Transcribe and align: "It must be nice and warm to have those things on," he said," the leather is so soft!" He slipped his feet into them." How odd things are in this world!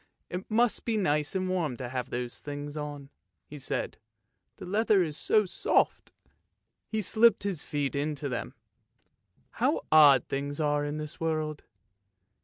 "It 0.31 0.49
must 0.49 0.83
be 0.83 0.97
nice 0.97 1.35
and 1.35 1.47
warm 1.47 1.77
to 1.77 1.89
have 1.89 2.09
those 2.09 2.39
things 2.39 2.75
on," 2.75 3.11
he 3.45 3.59
said," 3.59 3.99
the 4.57 4.65
leather 4.65 5.03
is 5.03 5.15
so 5.15 5.45
soft!" 5.45 6.11
He 6.91 7.03
slipped 7.03 7.43
his 7.43 7.63
feet 7.63 7.95
into 7.95 8.27
them." 8.27 8.55
How 9.61 9.81
odd 9.91 10.25
things 10.27 10.59
are 10.59 10.83
in 10.83 10.97
this 10.97 11.19
world! 11.19 11.65